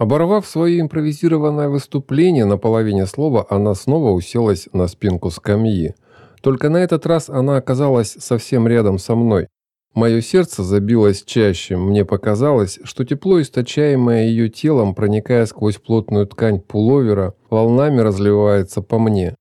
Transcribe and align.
Оборвав 0.00 0.46
свое 0.46 0.80
импровизированное 0.80 1.68
выступление 1.68 2.46
на 2.46 2.56
половине 2.56 3.04
слова, 3.04 3.46
она 3.50 3.74
снова 3.74 4.12
уселась 4.12 4.66
на 4.72 4.86
спинку 4.86 5.28
скамьи. 5.28 5.94
Только 6.40 6.70
на 6.70 6.78
этот 6.78 7.04
раз 7.04 7.28
она 7.28 7.58
оказалась 7.58 8.16
совсем 8.18 8.66
рядом 8.66 8.98
со 8.98 9.14
мной. 9.14 9.48
Мое 9.92 10.22
сердце 10.22 10.62
забилось 10.62 11.22
чаще, 11.22 11.76
мне 11.76 12.06
показалось, 12.06 12.78
что 12.82 13.04
тепло, 13.04 13.42
источаемое 13.42 14.28
ее 14.28 14.48
телом, 14.48 14.94
проникая 14.94 15.44
сквозь 15.44 15.76
плотную 15.76 16.26
ткань 16.26 16.60
пуловера, 16.60 17.34
волнами 17.50 18.00
разливается 18.00 18.80
по 18.80 18.98
мне. 18.98 19.34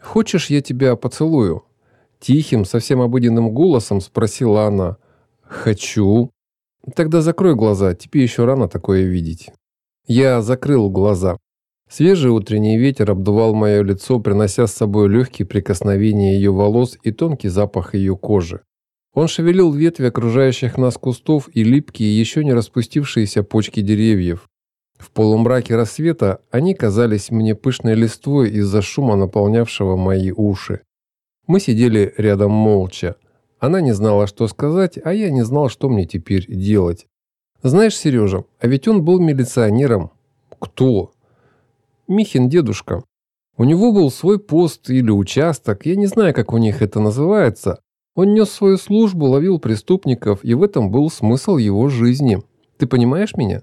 «Хочешь, 0.00 0.48
я 0.48 0.60
тебя 0.60 0.94
поцелую?» 0.94 1.64
Тихим, 2.20 2.64
совсем 2.64 3.00
обыденным 3.00 3.50
голосом 3.52 4.00
спросила 4.00 4.66
она. 4.66 4.96
«Хочу». 5.42 6.30
«Тогда 6.94 7.20
закрой 7.20 7.56
глаза, 7.56 7.96
тебе 7.96 8.22
еще 8.22 8.44
рано 8.44 8.68
такое 8.68 9.02
видеть». 9.02 9.50
Я 10.06 10.42
закрыл 10.42 10.90
глаза. 10.90 11.38
Свежий 11.88 12.30
утренний 12.30 12.76
ветер 12.76 13.10
обдувал 13.10 13.54
мое 13.54 13.82
лицо, 13.82 14.20
принося 14.20 14.66
с 14.66 14.74
собой 14.74 15.08
легкие 15.08 15.46
прикосновения 15.46 16.34
ее 16.34 16.52
волос 16.52 16.98
и 17.02 17.10
тонкий 17.10 17.48
запах 17.48 17.94
ее 17.94 18.14
кожи. 18.14 18.60
Он 19.14 19.28
шевелил 19.28 19.72
ветви 19.72 20.06
окружающих 20.06 20.76
нас 20.76 20.98
кустов 20.98 21.48
и 21.54 21.64
липкие, 21.64 22.18
еще 22.18 22.44
не 22.44 22.52
распустившиеся 22.52 23.44
почки 23.44 23.80
деревьев. 23.80 24.46
В 24.98 25.10
полумраке 25.10 25.74
рассвета 25.74 26.40
они 26.50 26.74
казались 26.74 27.30
мне 27.30 27.54
пышной 27.54 27.94
листвой 27.94 28.50
из-за 28.50 28.82
шума, 28.82 29.16
наполнявшего 29.16 29.96
мои 29.96 30.32
уши. 30.32 30.80
Мы 31.46 31.60
сидели 31.60 32.12
рядом 32.18 32.50
молча. 32.50 33.16
Она 33.58 33.80
не 33.80 33.92
знала, 33.92 34.26
что 34.26 34.48
сказать, 34.48 34.98
а 35.02 35.14
я 35.14 35.30
не 35.30 35.44
знал, 35.44 35.70
что 35.70 35.88
мне 35.88 36.04
теперь 36.04 36.44
делать. 36.46 37.06
Знаешь, 37.64 37.96
Сережа, 37.96 38.44
а 38.60 38.66
ведь 38.66 38.86
он 38.88 39.02
был 39.02 39.18
милиционером. 39.18 40.10
Кто? 40.58 41.12
Михин 42.06 42.50
дедушка. 42.50 43.02
У 43.56 43.64
него 43.64 43.90
был 43.90 44.10
свой 44.10 44.38
пост 44.38 44.90
или 44.90 45.10
участок, 45.10 45.86
я 45.86 45.96
не 45.96 46.04
знаю, 46.04 46.34
как 46.34 46.52
у 46.52 46.58
них 46.58 46.82
это 46.82 47.00
называется, 47.00 47.78
он 48.14 48.34
нес 48.34 48.50
свою 48.50 48.76
службу, 48.76 49.28
ловил 49.28 49.58
преступников, 49.58 50.40
и 50.42 50.52
в 50.52 50.62
этом 50.62 50.90
был 50.90 51.08
смысл 51.08 51.56
его 51.56 51.88
жизни. 51.88 52.42
Ты 52.76 52.86
понимаешь 52.86 53.34
меня? 53.34 53.62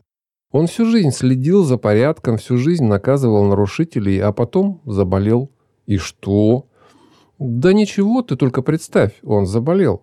Он 0.51 0.65
всю 0.65 0.85
жизнь 0.85 1.11
следил 1.11 1.63
за 1.63 1.77
порядком, 1.77 2.37
всю 2.37 2.57
жизнь 2.57 2.85
наказывал 2.85 3.43
нарушителей, 3.43 4.19
а 4.19 4.31
потом 4.31 4.81
заболел. 4.83 5.51
И 5.85 5.97
что? 5.97 6.65
Да 7.37 7.71
ничего, 7.71 8.23
ты 8.23 8.35
только 8.35 8.63
представь, 8.63 9.19
он 9.21 9.45
заболел. 9.45 10.01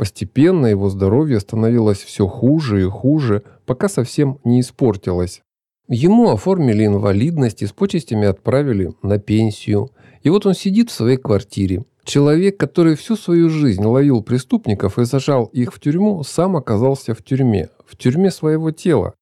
Постепенно 0.00 0.64
его 0.64 0.88
здоровье 0.88 1.40
становилось 1.40 1.98
все 1.98 2.26
хуже 2.26 2.80
и 2.80 2.84
хуже, 2.84 3.42
пока 3.66 3.86
совсем 3.86 4.38
не 4.44 4.60
испортилось. 4.60 5.42
Ему 5.88 6.30
оформили 6.30 6.86
инвалидность 6.86 7.60
и 7.60 7.66
с 7.66 7.72
почестями 7.72 8.26
отправили 8.26 8.94
на 9.02 9.18
пенсию. 9.18 9.90
И 10.22 10.30
вот 10.30 10.46
он 10.46 10.54
сидит 10.54 10.88
в 10.88 10.94
своей 10.94 11.18
квартире, 11.18 11.84
Человек, 12.02 12.56
который 12.56 12.94
всю 12.94 13.14
свою 13.14 13.50
жизнь 13.50 13.84
ловил 13.84 14.22
преступников 14.22 14.98
и 14.98 15.04
сажал 15.04 15.44
их 15.52 15.74
в 15.74 15.78
тюрьму, 15.78 16.24
сам 16.24 16.56
оказался 16.56 17.14
в 17.14 17.22
тюрьме, 17.22 17.68
в 17.84 17.98
тюрьме 17.98 18.30
своего 18.30 18.70
тела. 18.70 19.12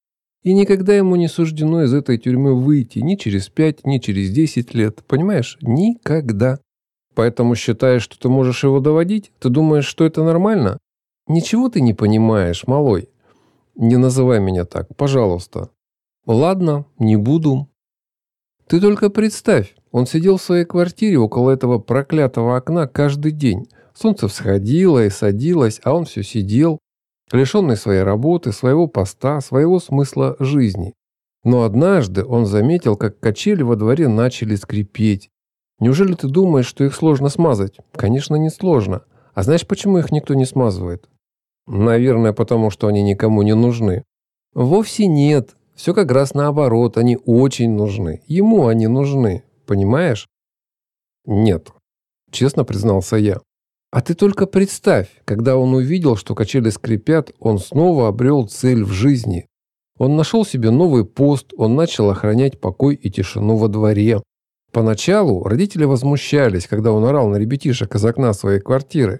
И 0.44 0.54
никогда 0.54 0.94
ему 0.94 1.16
не 1.16 1.26
суждено 1.26 1.82
из 1.82 1.92
этой 1.92 2.18
тюрьмы 2.18 2.54
выйти 2.54 3.00
ни 3.00 3.16
через 3.16 3.48
пять, 3.48 3.84
ни 3.84 3.98
через 3.98 4.30
десять 4.30 4.74
лет. 4.74 5.02
Понимаешь? 5.08 5.58
Никогда. 5.60 6.60
Поэтому 7.18 7.56
считаешь, 7.56 8.02
что 8.02 8.16
ты 8.16 8.28
можешь 8.28 8.62
его 8.62 8.78
доводить? 8.78 9.32
Ты 9.40 9.48
думаешь, 9.48 9.86
что 9.86 10.04
это 10.04 10.22
нормально? 10.22 10.78
Ничего 11.26 11.68
ты 11.68 11.80
не 11.80 11.92
понимаешь, 11.92 12.68
малой. 12.68 13.08
Не 13.74 13.96
называй 13.96 14.38
меня 14.38 14.64
так, 14.64 14.94
пожалуйста. 14.94 15.70
Ладно, 16.26 16.84
не 17.00 17.16
буду. 17.16 17.68
Ты 18.68 18.80
только 18.80 19.10
представь, 19.10 19.74
он 19.90 20.06
сидел 20.06 20.36
в 20.36 20.42
своей 20.42 20.64
квартире 20.64 21.18
около 21.18 21.50
этого 21.50 21.80
проклятого 21.80 22.56
окна 22.56 22.86
каждый 22.86 23.32
день. 23.32 23.66
Солнце 23.94 24.28
всходило 24.28 25.04
и 25.04 25.10
садилось, 25.10 25.80
а 25.82 25.94
он 25.94 26.04
все 26.04 26.22
сидел, 26.22 26.78
лишенный 27.32 27.76
своей 27.76 28.02
работы, 28.02 28.52
своего 28.52 28.86
поста, 28.86 29.40
своего 29.40 29.80
смысла 29.80 30.36
жизни. 30.38 30.94
Но 31.42 31.64
однажды 31.64 32.24
он 32.24 32.46
заметил, 32.46 32.96
как 32.96 33.18
качели 33.18 33.64
во 33.64 33.74
дворе 33.74 34.06
начали 34.06 34.54
скрипеть. 34.54 35.30
Неужели 35.80 36.14
ты 36.14 36.28
думаешь, 36.28 36.66
что 36.66 36.84
их 36.84 36.94
сложно 36.94 37.28
смазать? 37.28 37.76
Конечно, 37.92 38.36
не 38.36 38.50
сложно. 38.50 39.02
А 39.34 39.42
знаешь, 39.42 39.66
почему 39.66 39.98
их 39.98 40.10
никто 40.10 40.34
не 40.34 40.44
смазывает? 40.44 41.08
Наверное, 41.66 42.32
потому 42.32 42.70
что 42.70 42.88
они 42.88 43.02
никому 43.02 43.42
не 43.42 43.54
нужны. 43.54 44.04
Вовсе 44.54 45.06
нет. 45.06 45.54
Все 45.74 45.94
как 45.94 46.10
раз 46.10 46.34
наоборот, 46.34 46.96
они 46.96 47.18
очень 47.24 47.70
нужны. 47.70 48.22
Ему 48.26 48.66
они 48.66 48.88
нужны. 48.88 49.44
Понимаешь? 49.66 50.26
Нет, 51.24 51.68
честно 52.30 52.64
признался 52.64 53.16
я. 53.16 53.40
А 53.90 54.00
ты 54.00 54.14
только 54.14 54.46
представь, 54.46 55.08
когда 55.24 55.56
он 55.56 55.74
увидел, 55.74 56.16
что 56.16 56.34
качели 56.34 56.70
скрипят, 56.70 57.32
он 57.38 57.58
снова 57.58 58.08
обрел 58.08 58.46
цель 58.48 58.82
в 58.82 58.90
жизни. 58.90 59.46
Он 59.98 60.16
нашел 60.16 60.44
себе 60.44 60.70
новый 60.70 61.04
пост, 61.04 61.52
он 61.56 61.74
начал 61.74 62.10
охранять 62.10 62.60
покой 62.60 62.94
и 62.94 63.10
тишину 63.10 63.56
во 63.56 63.68
дворе. 63.68 64.22
Поначалу 64.78 65.42
родители 65.42 65.82
возмущались, 65.82 66.68
когда 66.68 66.92
он 66.92 67.04
орал 67.04 67.28
на 67.30 67.34
ребятишек 67.34 67.96
из 67.96 68.04
окна 68.04 68.32
своей 68.32 68.60
квартиры. 68.60 69.18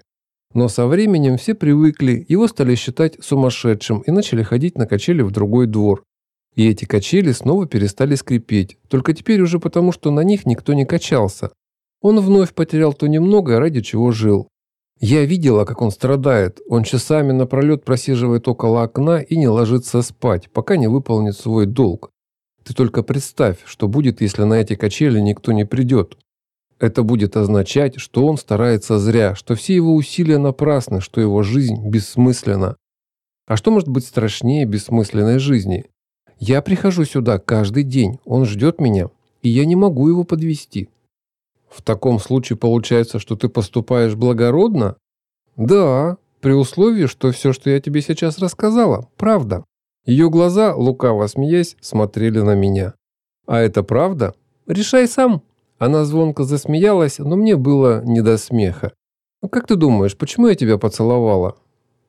Но 0.53 0.69
со 0.69 0.87
временем 0.87 1.35
все 1.35 1.53
привыкли, 1.53 2.25
его 2.29 2.47
стали 2.47 2.75
считать 2.75 3.17
сумасшедшим 3.21 3.99
и 3.99 4.11
начали 4.11 4.41
ходить 4.41 4.77
на 4.77 4.87
качели 4.87 5.21
в 5.21 5.31
другой 5.31 5.67
двор. 5.67 6.05
И 6.55 6.65
эти 6.65 6.85
качели 6.85 7.33
снова 7.33 7.67
перестали 7.67 8.15
скрипеть, 8.15 8.77
только 8.87 9.13
теперь 9.13 9.41
уже 9.41 9.59
потому, 9.59 9.91
что 9.91 10.11
на 10.11 10.21
них 10.21 10.45
никто 10.45 10.71
не 10.73 10.85
качался. 10.85 11.51
Он 12.01 12.21
вновь 12.21 12.53
потерял 12.53 12.93
то 12.93 13.07
немногое, 13.07 13.59
ради 13.59 13.81
чего 13.81 14.13
жил. 14.13 14.47
Я 15.01 15.25
видела, 15.25 15.65
как 15.65 15.81
он 15.81 15.91
страдает. 15.91 16.61
Он 16.69 16.85
часами 16.85 17.33
напролет 17.33 17.83
просиживает 17.83 18.47
около 18.47 18.83
окна 18.83 19.19
и 19.19 19.35
не 19.35 19.49
ложится 19.49 20.03
спать, 20.03 20.49
пока 20.53 20.77
не 20.77 20.87
выполнит 20.87 21.35
свой 21.35 21.65
долг. 21.65 22.11
Ты 22.69 22.75
только 22.75 23.01
представь, 23.01 23.57
что 23.65 23.87
будет, 23.87 24.21
если 24.21 24.43
на 24.43 24.53
эти 24.53 24.75
качели 24.75 25.19
никто 25.19 25.51
не 25.53 25.65
придет. 25.65 26.19
Это 26.77 27.01
будет 27.01 27.35
означать, 27.35 27.99
что 27.99 28.27
он 28.27 28.37
старается 28.37 28.99
зря, 28.99 29.33
что 29.33 29.55
все 29.55 29.73
его 29.73 29.95
усилия 29.95 30.37
напрасны, 30.37 31.01
что 31.01 31.19
его 31.19 31.41
жизнь 31.41 31.89
бессмысленна. 31.89 32.77
А 33.47 33.57
что 33.57 33.71
может 33.71 33.89
быть 33.89 34.05
страшнее 34.05 34.65
бессмысленной 34.65 35.39
жизни? 35.39 35.87
Я 36.37 36.61
прихожу 36.61 37.05
сюда 37.05 37.39
каждый 37.39 37.81
день, 37.81 38.19
он 38.23 38.45
ждет 38.45 38.79
меня, 38.79 39.07
и 39.41 39.49
я 39.49 39.65
не 39.65 39.75
могу 39.75 40.07
его 40.07 40.23
подвести. 40.23 40.89
В 41.71 41.81
таком 41.81 42.19
случае 42.19 42.55
получается, 42.57 43.17
что 43.17 43.35
ты 43.35 43.49
поступаешь 43.49 44.13
благородно? 44.13 44.95
Да, 45.57 46.17
при 46.39 46.51
условии, 46.51 47.07
что 47.07 47.31
все, 47.31 47.51
что 47.51 47.71
я 47.71 47.81
тебе 47.81 48.03
сейчас 48.03 48.37
рассказала, 48.37 49.09
правда. 49.17 49.63
Ее 50.05 50.29
глаза, 50.29 50.75
лукаво 50.75 51.27
смеясь, 51.27 51.75
смотрели 51.81 52.39
на 52.39 52.55
меня. 52.55 52.93
А 53.45 53.59
это 53.59 53.83
правда? 53.83 54.33
Решай 54.67 55.07
сам. 55.07 55.43
Она 55.77 56.05
звонко 56.05 56.43
засмеялась, 56.43 57.19
но 57.19 57.35
мне 57.35 57.55
было 57.55 58.03
не 58.03 58.21
до 58.21 58.37
смеха. 58.37 58.93
Ну 59.41 59.49
как 59.49 59.67
ты 59.67 59.75
думаешь, 59.75 60.17
почему 60.17 60.47
я 60.47 60.55
тебя 60.55 60.77
поцеловала? 60.77 61.57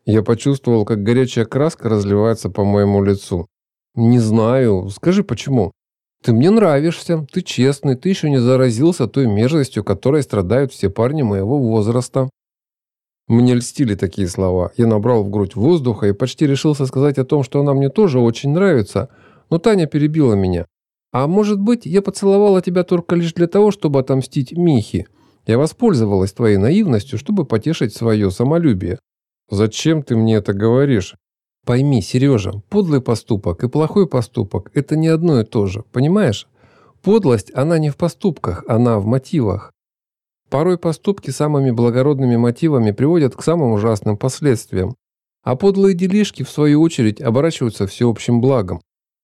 Я 0.06 0.22
почувствовал, 0.22 0.84
как 0.84 1.02
горячая 1.02 1.44
краска 1.44 1.88
разливается 1.88 2.50
по 2.50 2.64
моему 2.64 3.02
лицу. 3.02 3.46
«Не 3.94 4.18
знаю. 4.20 4.88
Скажи, 4.90 5.24
почему?» 5.24 5.72
«Ты 6.22 6.32
мне 6.32 6.50
нравишься, 6.50 7.26
ты 7.32 7.42
честный, 7.42 7.96
ты 7.96 8.08
еще 8.10 8.30
не 8.30 8.38
заразился 8.38 9.06
той 9.06 9.26
мерзостью, 9.26 9.82
которой 9.82 10.22
страдают 10.22 10.72
все 10.72 10.90
парни 10.90 11.22
моего 11.22 11.58
возраста». 11.58 12.28
Мне 13.30 13.54
льстили 13.54 13.94
такие 13.94 14.26
слова. 14.26 14.72
Я 14.76 14.88
набрал 14.88 15.22
в 15.22 15.30
грудь 15.30 15.54
воздуха 15.54 16.08
и 16.08 16.12
почти 16.12 16.48
решился 16.48 16.84
сказать 16.84 17.16
о 17.16 17.24
том, 17.24 17.44
что 17.44 17.60
она 17.60 17.74
мне 17.74 17.88
тоже 17.88 18.18
очень 18.18 18.50
нравится, 18.50 19.08
но 19.50 19.58
Таня 19.58 19.86
перебила 19.86 20.34
меня. 20.34 20.66
«А 21.12 21.28
может 21.28 21.60
быть, 21.60 21.86
я 21.86 22.02
поцеловала 22.02 22.60
тебя 22.60 22.82
только 22.82 23.14
лишь 23.14 23.32
для 23.32 23.46
того, 23.46 23.70
чтобы 23.70 24.00
отомстить 24.00 24.50
Михе? 24.50 25.06
Я 25.46 25.58
воспользовалась 25.58 26.32
твоей 26.32 26.56
наивностью, 26.56 27.20
чтобы 27.20 27.44
потешить 27.44 27.94
свое 27.94 28.32
самолюбие». 28.32 28.98
«Зачем 29.48 30.02
ты 30.02 30.16
мне 30.16 30.34
это 30.34 30.52
говоришь?» 30.52 31.14
Пойми, 31.64 32.02
Сережа, 32.02 32.54
подлый 32.68 33.00
поступок 33.00 33.62
и 33.62 33.68
плохой 33.68 34.08
поступок– 34.08 34.72
это 34.74 34.96
не 34.96 35.06
одно 35.06 35.40
и 35.40 35.44
то 35.44 35.66
же, 35.66 35.84
понимаешь? 35.92 36.48
Подлость, 37.00 37.52
она 37.54 37.78
не 37.78 37.90
в 37.90 37.96
поступках, 37.96 38.64
она 38.66 38.98
в 38.98 39.06
мотивах. 39.06 39.72
Порой 40.50 40.78
поступки 40.78 41.30
самыми 41.30 41.70
благородными 41.70 42.36
мотивами 42.36 42.90
приводят 42.90 43.36
к 43.36 43.42
самым 43.42 43.72
ужасным 43.72 44.16
последствиям. 44.16 44.96
А 45.44 45.54
подлые 45.54 45.94
делишки, 45.94 46.42
в 46.42 46.50
свою 46.50 46.82
очередь, 46.82 47.20
оборачиваются 47.20 47.86
всеобщим 47.86 48.40
благом. 48.40 48.80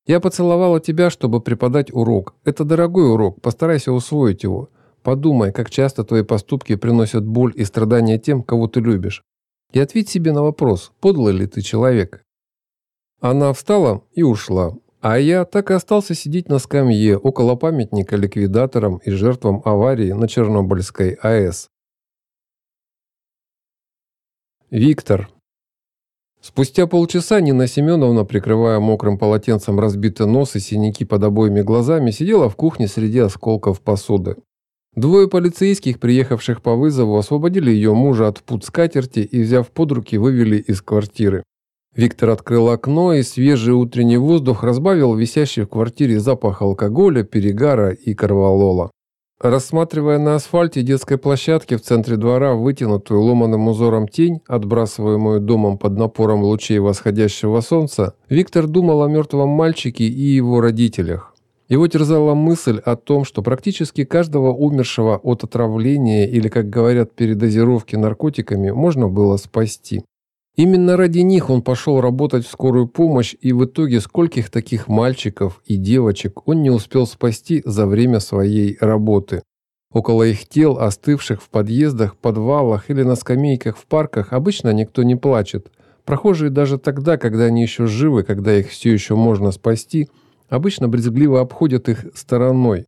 Я 0.07 0.21
поцеловала 0.21 0.79
тебя, 0.81 1.11
чтобы 1.11 1.41
преподать 1.41 1.93
урок. 1.93 2.35
Это 2.45 2.65
дорогой 2.65 3.11
урок, 3.11 3.43
постарайся 3.43 3.93
усвоить 3.93 4.45
его. 4.45 4.71
Подумай, 5.03 5.53
как 5.53 5.69
часто 5.69 6.05
твои 6.05 6.23
поступки 6.23 6.77
приносят 6.77 7.27
боль 7.27 7.53
и 7.57 7.65
страдания 7.65 8.19
тем, 8.19 8.45
кого 8.45 8.69
ты 8.69 8.81
любишь. 8.81 9.23
И 9.73 9.81
ответь 9.81 10.09
себе 10.09 10.33
на 10.33 10.43
вопрос, 10.43 10.93
подлый 11.01 11.35
ли 11.35 11.49
ты 11.49 11.61
человек. 11.61 12.23
Она 13.21 13.53
встала 13.53 14.05
и 14.13 14.23
ушла, 14.23 14.75
А 15.09 15.21
я 15.21 15.45
так 15.45 15.71
и 15.71 15.75
остался 15.75 16.17
сидеть 16.17 16.49
на 16.49 16.59
скамье 16.59 17.17
около 17.17 17.55
памятника 17.55 18.17
ликвидаторам 18.17 18.97
и 18.97 19.13
жертвам 19.13 19.63
аварии 19.65 20.11
на 20.11 20.27
Чернобыльской 20.27 21.13
АЭС. 21.23 21.69
Виктор. 24.69 25.29
Спустя 26.41 26.89
полчаса 26.89 27.41
Нина 27.41 27.69
Семеновна, 27.69 28.25
прикрывая 28.25 28.81
мокрым 28.81 29.17
полотенцем 29.17 29.79
разбитый 29.79 30.27
нос 30.27 30.57
и 30.57 30.59
синяки 30.59 31.05
под 31.05 31.23
обоими 31.23 31.63
глазами, 31.63 32.11
сидела 32.11 32.51
в 32.51 32.57
кухне 32.57 32.89
среди 32.89 33.21
осколков 33.21 33.83
посуды. 33.83 34.35
Двое 34.97 35.29
полицейских, 35.29 36.01
приехавших 36.01 36.63
по 36.63 36.75
вызову, 36.75 37.17
освободили 37.17 37.71
ее 37.71 37.95
мужа 37.95 38.27
от 38.27 38.43
пут 38.43 38.65
скатерти 38.65 39.21
и, 39.21 39.41
взяв 39.41 39.71
под 39.71 39.93
руки, 39.93 40.19
вывели 40.19 40.57
из 40.57 40.83
квартиры. 40.83 41.45
Виктор 41.97 42.29
открыл 42.29 42.69
окно, 42.69 43.15
и 43.15 43.23
свежий 43.23 43.73
утренний 43.73 44.19
воздух 44.19 44.63
разбавил 44.63 45.15
висящий 45.15 45.63
в 45.63 45.69
квартире 45.69 46.21
запах 46.21 46.61
алкоголя, 46.61 47.23
перегара 47.23 47.91
и 47.91 48.13
корвалола. 48.13 48.91
Рассматривая 49.41 50.19
на 50.19 50.35
асфальте 50.35 50.83
детской 50.83 51.17
площадки 51.17 51.77
в 51.77 51.81
центре 51.81 52.17
двора 52.17 52.55
вытянутую 52.55 53.23
ломаным 53.23 53.69
узором 53.69 54.09
тень, 54.09 54.41
отбрасываемую 54.47 55.41
домом 55.41 55.79
под 55.79 55.97
напором 55.97 56.43
лучей 56.43 56.81
восходящего 56.81 57.61
солнца, 57.61 58.15
Виктор 58.29 58.67
думал 58.67 59.03
о 59.03 59.09
мертвом 59.09 59.49
мальчике 59.49 60.05
и 60.05 60.23
его 60.23 60.61
родителях. 60.61 61.35
Его 61.69 61.89
терзала 61.89 62.35
мысль 62.35 62.79
о 62.85 62.97
том, 62.97 63.25
что 63.25 63.43
практически 63.43 64.05
каждого 64.05 64.53
умершего 64.53 65.17
от 65.17 65.45
отравления 65.45 66.27
или, 66.27 66.49
как 66.49 66.69
говорят, 66.69 67.13
передозировки 67.15 67.97
наркотиками 67.97 68.71
можно 68.71 69.09
было 69.09 69.37
спасти. 69.39 70.03
Именно 70.57 70.97
ради 70.97 71.19
них 71.19 71.51
он 71.51 71.61
пошел 71.61 72.01
работать 72.01 72.47
в 72.47 72.51
скорую 72.51 72.89
помощь, 72.89 73.35
и 73.41 73.53
в 73.53 73.67
итоге 73.67 74.01
скольких 74.01 74.51
таких 74.51 74.89
мальчиков 74.89 75.61
и 75.67 75.77
девочек 75.77 76.49
он 76.49 76.63
не 76.63 76.71
успел 76.71 77.07
спасти 77.07 77.63
за 77.67 77.87
время 77.87 78.21
своей 78.21 78.79
работы. 78.81 79.43
Около 79.93 80.23
их 80.23 80.49
тел, 80.49 80.79
остывших 80.79 81.43
в 81.43 81.51
подъездах, 81.51 82.17
подвалах 82.17 82.89
или 82.89 83.03
на 83.03 83.17
скамейках 83.17 83.77
в 83.77 83.85
парках, 83.87 84.33
обычно 84.33 84.73
никто 84.73 85.03
не 85.03 85.15
плачет. 85.15 85.71
Прохожие 86.07 86.51
даже 86.51 86.79
тогда, 86.79 87.19
когда 87.19 87.45
они 87.45 87.63
еще 87.63 87.87
живы, 87.87 88.23
когда 88.23 88.57
их 88.57 88.71
все 88.71 88.93
еще 88.93 89.15
можно 89.15 89.51
спасти, 89.51 90.09
обычно 90.49 90.89
брезгливо 90.89 91.41
обходят 91.41 91.91
их 91.91 92.07
стороной. 92.15 92.87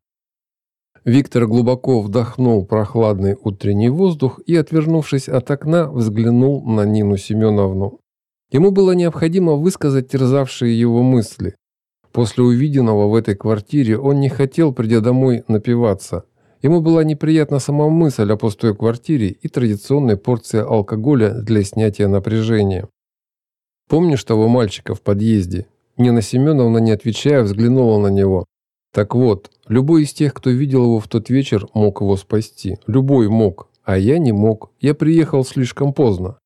Виктор 1.04 1.46
глубоко 1.46 2.00
вдохнул 2.00 2.66
прохладный 2.66 3.36
утренний 3.40 3.88
воздух 3.88 4.40
и, 4.46 4.56
отвернувшись 4.56 5.28
от 5.28 5.50
окна, 5.50 5.90
взглянул 5.90 6.66
на 6.66 6.84
Нину 6.84 7.16
Семеновну. 7.16 8.00
Ему 8.50 8.70
было 8.70 8.92
необходимо 8.92 9.54
высказать 9.54 10.08
терзавшие 10.08 10.78
его 10.78 11.02
мысли. 11.02 11.54
После 12.12 12.42
увиденного 12.42 13.08
в 13.08 13.14
этой 13.14 13.36
квартире 13.36 13.98
он 13.98 14.20
не 14.20 14.28
хотел, 14.28 14.72
придя 14.72 15.00
домой, 15.00 15.44
напиваться. 15.48 16.24
Ему 16.62 16.80
была 16.80 17.04
неприятна 17.04 17.60
сама 17.60 17.88
мысль 17.88 18.32
о 18.32 18.36
пустой 18.36 18.74
квартире 18.74 19.28
и 19.28 19.48
традиционной 19.48 20.16
порции 20.16 20.60
алкоголя 20.60 21.30
для 21.30 21.62
снятия 21.62 22.08
напряжения. 22.08 22.88
«Помнишь 23.88 24.24
того 24.24 24.48
мальчика 24.48 24.94
в 24.94 25.02
подъезде?» 25.02 25.66
Нина 25.96 26.22
Семеновна, 26.22 26.78
не 26.78 26.92
отвечая, 26.92 27.42
взглянула 27.42 27.98
на 27.98 28.08
него. 28.08 28.46
Так 28.92 29.14
вот, 29.14 29.50
любой 29.68 30.02
из 30.02 30.12
тех, 30.12 30.34
кто 30.34 30.50
видел 30.50 30.84
его 30.84 31.00
в 31.00 31.08
тот 31.08 31.30
вечер, 31.30 31.66
мог 31.74 32.00
его 32.00 32.16
спасти. 32.16 32.78
Любой 32.86 33.28
мог, 33.28 33.68
а 33.84 33.98
я 33.98 34.18
не 34.18 34.32
мог. 34.32 34.70
Я 34.80 34.94
приехал 34.94 35.44
слишком 35.44 35.92
поздно. 35.92 36.38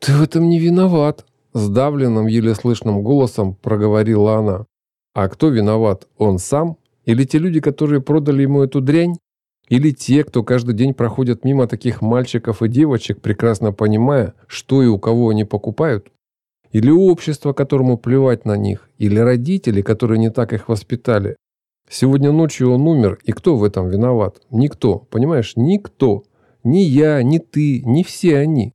«Ты 0.00 0.12
в 0.12 0.22
этом 0.22 0.48
не 0.48 0.58
виноват»,– 0.58 1.26
сдавленным, 1.52 2.26
еле 2.26 2.54
слышным 2.54 3.02
голосом 3.02 3.54
проговорила 3.54 4.38
она. 4.38 4.66
«А 5.14 5.28
кто 5.28 5.48
виноват? 5.48 6.08
Он 6.16 6.38
сам? 6.38 6.78
Или 7.04 7.24
те 7.24 7.38
люди, 7.38 7.60
которые 7.60 8.00
продали 8.00 8.42
ему 8.42 8.62
эту 8.62 8.80
дрянь? 8.80 9.16
Или 9.68 9.92
те, 9.92 10.24
кто 10.24 10.42
каждый 10.42 10.74
день 10.74 10.94
проходят 10.94 11.44
мимо 11.44 11.66
таких 11.66 12.02
мальчиков 12.02 12.62
и 12.62 12.68
девочек, 12.68 13.20
прекрасно 13.20 13.72
понимая, 13.72 14.34
что 14.46 14.82
и 14.82 14.86
у 14.86 14.98
кого 14.98 15.28
они 15.28 15.44
покупают? 15.44 16.10
Или 16.72 16.90
общество, 16.90 17.52
которому 17.52 17.98
плевать 17.98 18.44
на 18.44 18.56
них? 18.56 18.88
Или 18.98 19.18
родители, 19.18 19.82
которые 19.82 20.18
не 20.18 20.30
так 20.30 20.52
их 20.52 20.68
воспитали? 20.68 21.36
Сегодня 21.92 22.30
ночью 22.30 22.70
он 22.70 22.86
умер, 22.86 23.18
и 23.24 23.32
кто 23.32 23.56
в 23.56 23.64
этом 23.64 23.88
виноват? 23.88 24.40
Никто, 24.50 25.00
понимаешь, 25.10 25.54
никто. 25.56 26.22
Ни 26.62 26.78
я, 26.78 27.20
ни 27.24 27.38
ты, 27.38 27.82
ни 27.82 28.04
все 28.04 28.38
они. 28.38 28.74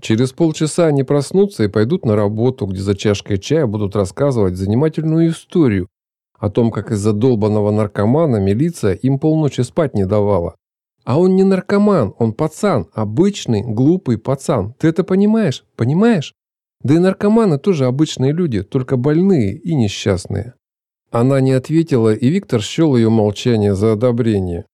Через 0.00 0.32
полчаса 0.32 0.86
они 0.86 1.04
проснутся 1.04 1.62
и 1.62 1.68
пойдут 1.68 2.04
на 2.04 2.16
работу, 2.16 2.66
где 2.66 2.80
за 2.80 2.96
чашкой 2.96 3.38
чая 3.38 3.66
будут 3.66 3.94
рассказывать 3.94 4.56
занимательную 4.56 5.30
историю 5.30 5.86
о 6.36 6.50
том, 6.50 6.72
как 6.72 6.90
из-за 6.90 7.12
долбанного 7.12 7.70
наркомана 7.70 8.38
милиция 8.38 8.94
им 8.94 9.20
полночи 9.20 9.60
спать 9.60 9.94
не 9.94 10.04
давала. 10.04 10.56
А 11.04 11.20
он 11.20 11.36
не 11.36 11.44
наркоман, 11.44 12.12
он 12.18 12.32
пацан, 12.32 12.88
обычный, 12.92 13.62
глупый 13.62 14.18
пацан. 14.18 14.74
Ты 14.78 14.88
это 14.88 15.04
понимаешь? 15.04 15.64
Понимаешь? 15.76 16.34
Да 16.82 16.94
и 16.94 16.98
наркоманы 16.98 17.58
тоже 17.58 17.86
обычные 17.86 18.32
люди, 18.32 18.62
только 18.62 18.96
больные 18.96 19.56
и 19.56 19.74
несчастные. 19.76 20.54
Она 21.10 21.40
не 21.40 21.52
ответила, 21.52 22.12
и 22.12 22.28
Виктор 22.28 22.60
счел 22.60 22.94
ее 22.94 23.08
молчание 23.08 23.74
за 23.74 23.92
одобрение. 23.92 24.66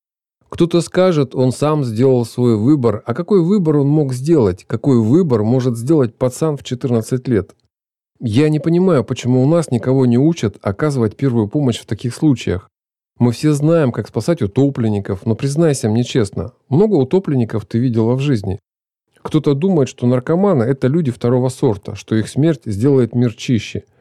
Кто-то 0.49 0.81
скажет, 0.81 1.35
он 1.35 1.53
сам 1.53 1.85
сделал 1.85 2.25
свой 2.25 2.57
выбор, 2.57 3.03
а 3.07 3.15
какой 3.15 3.43
выбор 3.43 3.77
он 3.79 3.89
мог 3.89 4.13
сделать? 4.13 4.65
Какой 4.67 5.01
выбор 5.01 5.45
может 5.45 5.77
сделать 5.77 6.17
пацан 6.17 6.57
в 6.57 6.65
14 6.65 7.29
лет? 7.29 7.55
Я 8.21 8.49
не 8.49 8.59
понимаю, 8.59 9.05
почему 9.05 9.43
у 9.43 9.47
нас 9.47 9.71
никого 9.71 10.07
не 10.07 10.19
учат 10.19 10.57
оказывать 10.61 11.17
первую 11.17 11.49
помощь 11.49 11.79
в 11.79 11.87
таких 11.87 12.15
случаях. 12.15 12.69
Мы 13.19 13.31
все 13.31 13.53
знаем, 13.53 13.93
как 13.93 14.09
спасать 14.09 14.43
утопленников, 14.43 15.27
но 15.27 15.37
признайся 15.37 15.89
мне 15.89 16.03
честно, 16.03 16.53
много 16.69 16.95
утопленников 16.95 17.65
ты 17.65 17.79
видела 17.79 18.15
в 18.15 18.21
жизни. 18.21 18.59
Кто-то 19.23 19.55
думает, 19.55 19.89
что 19.89 20.07
наркоманы– 20.07 20.63
это 20.65 20.89
люди 20.89 21.13
второго 21.13 21.49
сорта, 21.49 21.95
что 21.95 22.17
их 22.17 22.29
смерть 22.29 22.63
сделает 22.65 23.15
мир 23.15 23.35
чище– 23.35 23.85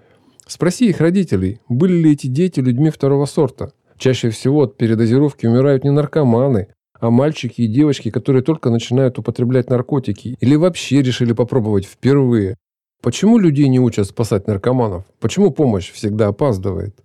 Спроси 0.47 0.89
их 0.89 0.99
родителей, 0.99 1.61
были 1.69 1.93
ли 1.93 2.13
эти 2.13 2.27
дети 2.27 2.59
людьми 2.59 2.89
второго 2.89 3.25
сорта. 3.25 3.71
Чаще 3.97 4.29
всего 4.29 4.63
от 4.63 4.77
передозировки 4.77 5.45
умирают 5.45 5.83
не 5.83 5.91
наркоманы, 5.91 6.67
а 6.99 7.09
мальчики 7.09 7.61
и 7.61 7.67
девочки, 7.67 8.09
которые 8.09 8.43
только 8.43 8.69
начинают 8.69 9.19
употреблять 9.19 9.69
наркотики 9.69 10.37
или 10.39 10.55
вообще 10.55 11.01
решили 11.01 11.33
попробовать 11.33 11.85
впервые. 11.85 12.57
Почему 13.01 13.37
людей 13.37 13.67
не 13.67 13.79
учат 13.79 14.07
спасать 14.07 14.47
наркоманов? 14.47 15.03
Почему 15.19 15.51
помощь 15.51 15.91
всегда 15.91 16.27
опаздывает? 16.27 16.95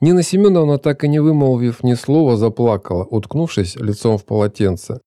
Нина 0.00 0.22
Семеновна, 0.22 0.78
так 0.78 1.02
и 1.04 1.08
не 1.08 1.20
вымолвив 1.20 1.82
ни 1.82 1.94
слова, 1.94 2.36
заплакала, 2.36 3.04
уткнувшись 3.04 3.76
лицом 3.76 4.18
в 4.18 4.24
полотенце. 4.24 5.00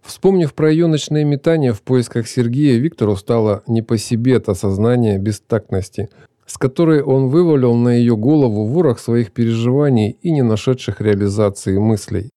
Вспомнив 0.00 0.52
про 0.52 0.70
ее 0.70 0.88
ночные 0.88 1.24
метания 1.24 1.72
в 1.72 1.82
поисках 1.82 2.26
Сергея, 2.26 2.78
Виктору 2.78 3.16
стало 3.16 3.62
не 3.68 3.82
по 3.82 3.98
себе 3.98 4.36
от 4.36 4.48
осознания 4.48 5.18
бестактности, 5.18 6.08
с 6.46 6.58
которой 6.58 7.02
он 7.02 7.28
вывалил 7.28 7.74
на 7.74 7.90
ее 7.90 8.16
голову 8.16 8.66
ворох 8.66 8.98
своих 8.98 9.32
переживаний 9.32 10.10
и 10.22 10.30
не 10.30 10.42
нашедших 10.42 11.00
реализации 11.00 11.78
мыслей. 11.78 12.30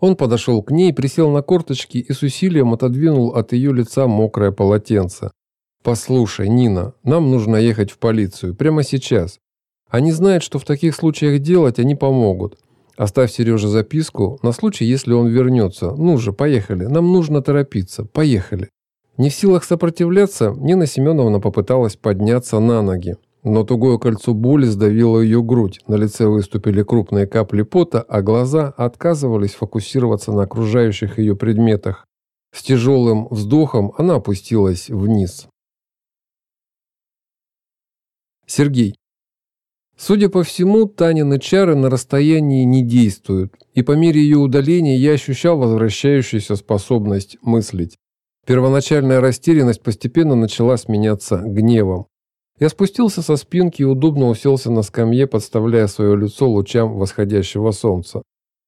Он 0.00 0.16
подошел 0.16 0.62
к 0.62 0.72
ней, 0.72 0.92
присел 0.92 1.30
на 1.30 1.42
корточки 1.42 1.98
и 1.98 2.12
с 2.12 2.22
усилием 2.22 2.72
отодвинул 2.72 3.36
от 3.36 3.52
ее 3.52 3.72
лица 3.72 4.08
мокрое 4.08 4.50
полотенце. 4.50 5.30
«Послушай, 5.84 6.48
Нина, 6.48 6.94
нам 7.04 7.30
нужно 7.30 7.56
ехать 7.56 7.92
в 7.92 7.98
полицию, 7.98 8.54
прямо 8.56 8.82
сейчас. 8.82 9.38
Они 9.88 10.10
знают, 10.10 10.42
что 10.42 10.58
в 10.58 10.64
таких 10.64 10.96
случаях 10.96 11.40
делать, 11.40 11.78
они 11.78 11.94
помогут. 11.94 12.58
Оставь 12.96 13.32
Сереже 13.32 13.68
записку 13.68 14.38
на 14.42 14.52
случай, 14.52 14.84
если 14.84 15.12
он 15.12 15.28
вернется. 15.28 15.92
Ну 15.92 16.18
же, 16.18 16.32
поехали, 16.32 16.86
нам 16.86 17.12
нужно 17.12 17.40
торопиться, 17.42 18.04
поехали». 18.04 18.68
Не 19.18 19.28
в 19.28 19.34
силах 19.34 19.62
сопротивляться, 19.62 20.54
Нина 20.56 20.86
Семеновна 20.86 21.38
попыталась 21.38 21.96
подняться 21.96 22.58
на 22.58 22.82
ноги. 22.82 23.16
Но 23.44 23.64
тугое 23.64 23.98
кольцо 23.98 24.34
боли 24.34 24.66
сдавило 24.66 25.20
ее 25.20 25.42
грудь, 25.42 25.80
на 25.88 25.96
лице 25.96 26.26
выступили 26.26 26.84
крупные 26.84 27.26
капли 27.26 27.62
пота, 27.62 28.00
а 28.00 28.22
глаза 28.22 28.68
отказывались 28.76 29.54
фокусироваться 29.54 30.30
на 30.30 30.42
окружающих 30.42 31.18
ее 31.18 31.34
предметах. 31.34 32.06
С 32.54 32.62
тяжелым 32.62 33.26
вздохом 33.28 33.92
она 33.98 34.16
опустилась 34.16 34.88
вниз. 34.90 35.48
Сергей. 38.46 38.94
Судя 39.96 40.28
по 40.28 40.42
всему, 40.42 40.86
Танины 40.86 41.38
чары 41.40 41.74
на 41.74 41.90
расстоянии 41.90 42.64
не 42.64 42.84
действуют, 42.84 43.54
и 43.74 43.82
по 43.82 43.92
мере 43.92 44.20
ее 44.20 44.38
удаления 44.38 44.96
я 44.96 45.12
ощущал 45.12 45.58
возвращающуюся 45.58 46.56
способность 46.56 47.38
мыслить. 47.40 47.96
Первоначальная 48.46 49.20
растерянность 49.20 49.82
постепенно 49.82 50.34
начала 50.34 50.76
сменяться 50.76 51.38
гневом. 51.38 52.06
Я 52.62 52.68
спустился 52.68 53.22
со 53.22 53.34
спинки 53.34 53.82
и 53.82 53.84
удобно 53.84 54.28
уселся 54.28 54.70
на 54.70 54.82
скамье, 54.82 55.26
подставляя 55.26 55.88
свое 55.88 56.16
лицо 56.16 56.48
лучам 56.48 56.94
восходящего 56.96 57.72
солнца. 57.72 58.22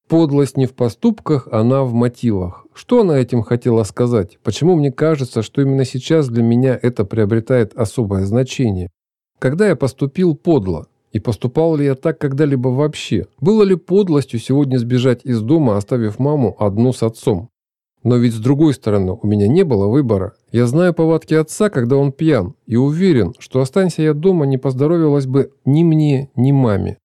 Подлость 0.09 0.57
не 0.57 0.65
в 0.65 0.73
поступках, 0.73 1.47
она 1.49 1.83
в 1.83 1.93
мотивах. 1.93 2.65
Что 2.73 2.99
она 2.99 3.17
этим 3.17 3.41
хотела 3.41 3.83
сказать? 3.83 4.37
Почему 4.43 4.75
мне 4.75 4.91
кажется, 4.91 5.41
что 5.41 5.61
именно 5.61 5.85
сейчас 5.85 6.27
для 6.27 6.43
меня 6.43 6.77
это 6.81 7.05
приобретает 7.05 7.73
особое 7.73 8.25
значение? 8.25 8.89
Когда 9.39 9.69
я 9.69 9.77
поступил 9.77 10.35
подло? 10.35 10.87
И 11.13 11.21
поступал 11.21 11.77
ли 11.77 11.85
я 11.85 11.95
так 11.95 12.19
когда-либо 12.19 12.67
вообще? 12.67 13.27
Было 13.39 13.63
ли 13.63 13.77
подлостью 13.77 14.41
сегодня 14.41 14.77
сбежать 14.77 15.21
из 15.23 15.39
дома, 15.39 15.77
оставив 15.77 16.19
маму 16.19 16.53
одну 16.59 16.91
с 16.91 17.01
отцом? 17.01 17.47
Но 18.05 18.17
ведь 18.17 18.35
с 18.35 18.39
другой 18.39 18.75
стороны, 18.75 19.17
у 19.19 19.25
меня 19.25 19.47
не 19.47 19.63
было 19.63 19.87
выбора. 19.87 20.33
Я 20.51 20.67
знаю 20.67 20.93
повадки 20.93 21.33
отца, 21.33 21.71
когда 21.71 21.95
он 21.97 22.11
пьян, 22.11 22.53
и 22.67 22.75
уверен, 22.75 23.33
что 23.39 23.61
останься 23.61 24.03
я 24.03 24.13
дома, 24.13 24.45
не 24.45 24.59
поздоровилась 24.59 25.25
бы 25.25 25.51
ни 25.65 25.83
мне, 25.83 26.29
ни 26.35 26.51
маме. 26.51 26.99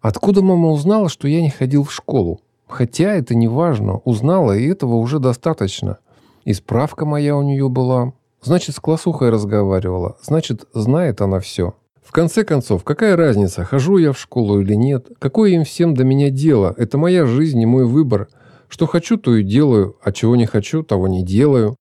Откуда 0.00 0.40
мама 0.40 0.70
узнала, 0.70 1.10
что 1.10 1.28
я 1.28 1.42
не 1.42 1.50
ходил 1.50 1.84
в 1.84 1.92
школу? 1.92 2.40
Хотя 2.66 3.12
это 3.12 3.34
не 3.34 3.48
важно, 3.48 3.98
узнала, 3.98 4.56
и 4.56 4.66
этого 4.66 4.94
уже 4.94 5.18
достаточно. 5.18 5.98
И 6.46 6.54
справка 6.54 7.04
моя 7.04 7.36
у 7.36 7.42
нее 7.42 7.68
была. 7.68 8.14
Значит, 8.42 8.74
с 8.74 8.80
классухой 8.80 9.28
разговаривала. 9.28 10.16
Значит, 10.22 10.64
знает 10.72 11.20
она 11.20 11.38
все. 11.38 11.74
В 12.02 12.12
конце 12.12 12.44
концов, 12.44 12.82
какая 12.82 13.16
разница, 13.16 13.64
хожу 13.64 13.98
я 13.98 14.12
в 14.12 14.18
школу 14.18 14.60
или 14.60 14.74
нет? 14.74 15.06
Какое 15.18 15.50
им 15.50 15.64
всем 15.64 15.92
до 15.92 16.04
меня 16.04 16.30
дело? 16.30 16.74
Это 16.78 16.96
моя 16.96 17.26
жизнь 17.26 17.60
и 17.60 17.66
мой 17.66 17.84
выбор. 17.84 18.28
Что 18.74 18.88
хочу, 18.88 19.18
то 19.18 19.36
и 19.36 19.44
делаю, 19.44 19.96
а 20.02 20.10
чего 20.10 20.34
не 20.34 20.46
хочу, 20.46 20.82
того 20.82 21.06
не 21.06 21.24
делаю. 21.24 21.76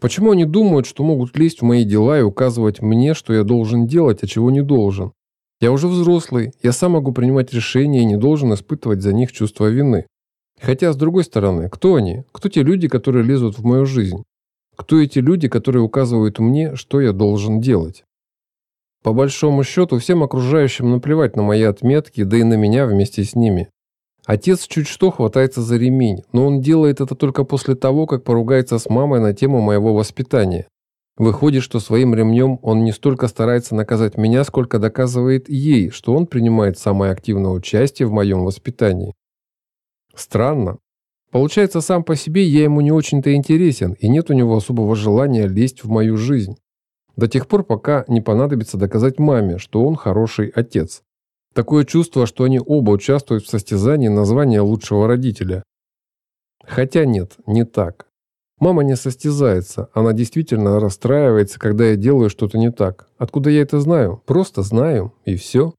Почему 0.00 0.30
они 0.30 0.44
думают, 0.44 0.86
что 0.86 1.02
могут 1.02 1.36
лезть 1.36 1.60
в 1.60 1.64
мои 1.64 1.82
дела 1.82 2.20
и 2.20 2.22
указывать 2.22 2.80
мне, 2.80 3.14
что 3.14 3.32
я 3.32 3.42
должен 3.42 3.88
делать, 3.88 4.22
а 4.22 4.28
чего 4.28 4.52
не 4.52 4.62
должен? 4.62 5.10
Я 5.60 5.72
уже 5.72 5.88
взрослый, 5.88 6.52
я 6.62 6.70
сам 6.70 6.92
могу 6.92 7.10
принимать 7.10 7.52
решения 7.52 8.02
и 8.02 8.04
не 8.04 8.16
должен 8.16 8.54
испытывать 8.54 9.02
за 9.02 9.12
них 9.12 9.32
чувство 9.32 9.66
вины. 9.66 10.06
Хотя, 10.62 10.92
с 10.92 10.96
другой 10.96 11.24
стороны, 11.24 11.68
кто 11.68 11.96
они? 11.96 12.22
Кто 12.30 12.48
те 12.48 12.62
люди, 12.62 12.86
которые 12.86 13.24
лезут 13.24 13.58
в 13.58 13.64
мою 13.64 13.84
жизнь? 13.84 14.22
Кто 14.76 15.00
эти 15.00 15.18
люди, 15.18 15.48
которые 15.48 15.82
указывают 15.82 16.38
мне, 16.38 16.76
что 16.76 17.00
я 17.00 17.12
должен 17.12 17.58
делать? 17.58 18.04
По 19.02 19.12
большому 19.12 19.64
счету, 19.64 19.98
всем 19.98 20.22
окружающим 20.22 20.92
наплевать 20.92 21.34
на 21.34 21.42
мои 21.42 21.62
отметки, 21.62 22.22
да 22.22 22.36
и 22.36 22.44
на 22.44 22.54
меня 22.54 22.86
вместе 22.86 23.24
с 23.24 23.34
ними. 23.34 23.68
Отец 24.26 24.66
чуть 24.66 24.88
что 24.88 25.12
хватается 25.12 25.62
за 25.62 25.76
ремень, 25.76 26.24
но 26.32 26.46
он 26.46 26.60
делает 26.60 27.00
это 27.00 27.14
только 27.14 27.44
после 27.44 27.76
того, 27.76 28.06
как 28.06 28.24
поругается 28.24 28.78
с 28.80 28.90
мамой 28.90 29.20
на 29.20 29.32
тему 29.32 29.60
моего 29.60 29.94
воспитания. 29.94 30.66
Выходит, 31.16 31.62
что 31.62 31.78
своим 31.78 32.12
ремнем 32.12 32.58
он 32.60 32.82
не 32.82 32.90
столько 32.90 33.28
старается 33.28 33.76
наказать 33.76 34.18
меня, 34.18 34.42
сколько 34.42 34.80
доказывает 34.80 35.48
ей, 35.48 35.90
что 35.90 36.12
он 36.12 36.26
принимает 36.26 36.76
самое 36.76 37.12
активное 37.12 37.52
участие 37.52 38.08
в 38.08 38.12
моем 38.12 38.44
воспитании. 38.44 39.14
Странно. 40.14 40.78
Получается, 41.30 41.80
сам 41.80 42.02
по 42.02 42.16
себе 42.16 42.42
я 42.42 42.64
ему 42.64 42.80
не 42.80 42.90
очень-то 42.90 43.32
интересен, 43.32 43.92
и 43.92 44.08
нет 44.08 44.28
у 44.30 44.34
него 44.34 44.56
особого 44.56 44.96
желания 44.96 45.46
лезть 45.46 45.84
в 45.84 45.88
мою 45.88 46.16
жизнь. 46.16 46.56
До 47.14 47.28
тех 47.28 47.46
пор, 47.46 47.62
пока 47.62 48.04
не 48.08 48.20
понадобится 48.20 48.76
доказать 48.76 49.18
маме, 49.18 49.58
что 49.58 49.84
он 49.84 49.94
хороший 49.94 50.48
отец. 50.48 51.02
Такое 51.56 51.86
чувство, 51.86 52.26
что 52.26 52.44
они 52.44 52.60
оба 52.60 52.90
участвуют 52.90 53.44
в 53.44 53.48
состязании 53.48 54.08
на 54.08 54.26
звание 54.26 54.60
лучшего 54.60 55.08
родителя. 55.08 55.62
Хотя 56.62 57.06
нет, 57.06 57.36
не 57.46 57.64
так. 57.64 58.08
Мама 58.58 58.82
не 58.82 58.94
состязается, 58.94 59.88
она 59.94 60.12
действительно 60.12 60.80
расстраивается, 60.80 61.58
когда 61.58 61.86
я 61.86 61.96
делаю 61.96 62.28
что-то 62.28 62.58
не 62.58 62.70
так. 62.70 63.08
Откуда 63.16 63.48
я 63.48 63.62
это 63.62 63.80
знаю? 63.80 64.22
Просто 64.26 64.60
знаю, 64.60 65.14
и 65.24 65.36
все. 65.36 65.72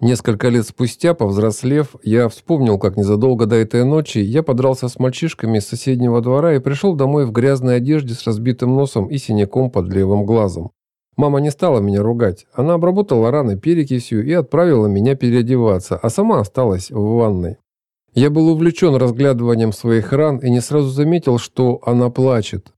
Несколько 0.00 0.48
лет 0.48 0.66
спустя, 0.66 1.14
повзрослев, 1.14 1.94
я 2.02 2.28
вспомнил, 2.28 2.80
как 2.80 2.96
незадолго 2.96 3.46
до 3.46 3.54
этой 3.54 3.84
ночи 3.84 4.18
я 4.18 4.42
подрался 4.42 4.88
с 4.88 4.98
мальчишками 4.98 5.58
из 5.58 5.68
соседнего 5.68 6.20
двора 6.20 6.56
и 6.56 6.58
пришел 6.58 6.96
домой 6.96 7.26
в 7.26 7.30
грязной 7.30 7.76
одежде 7.76 8.14
с 8.14 8.26
разбитым 8.26 8.74
носом 8.74 9.06
и 9.06 9.18
синяком 9.18 9.70
под 9.70 9.86
левым 9.86 10.26
глазом. 10.26 10.72
Мама 11.18 11.40
не 11.40 11.50
стала 11.50 11.80
меня 11.80 12.00
ругать. 12.00 12.46
Она 12.54 12.74
обработала 12.74 13.32
раны 13.32 13.58
перекисью 13.58 14.24
и 14.24 14.32
отправила 14.32 14.86
меня 14.86 15.16
переодеваться, 15.16 15.98
а 16.00 16.10
сама 16.10 16.38
осталась 16.38 16.92
в 16.92 17.00
ванной. 17.00 17.56
Я 18.14 18.30
был 18.30 18.48
увлечен 18.48 18.94
разглядыванием 18.94 19.72
своих 19.72 20.12
ран 20.12 20.38
и 20.38 20.48
не 20.48 20.60
сразу 20.60 20.88
заметил, 20.88 21.38
что 21.38 21.80
она 21.84 22.08
плачет. 22.08 22.68